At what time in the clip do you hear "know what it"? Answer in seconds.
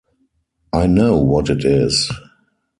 0.87-1.63